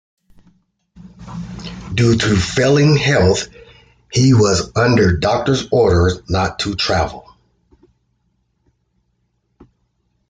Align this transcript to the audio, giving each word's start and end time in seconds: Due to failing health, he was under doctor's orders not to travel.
Due 1.93 2.15
to 2.17 2.35
failing 2.35 2.95
health, 2.97 3.49
he 4.11 4.33
was 4.33 4.75
under 4.75 5.15
doctor's 5.17 5.67
orders 5.71 6.27
not 6.27 6.57
to 6.57 6.73
travel. 6.73 7.29